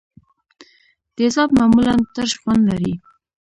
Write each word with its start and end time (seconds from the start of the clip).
تیزاب 1.15 1.49
معمولا 1.57 1.93
ترش 2.13 2.31
خوند 2.41 2.63
لري. 2.69 2.93